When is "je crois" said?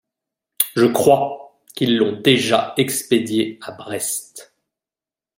0.75-1.61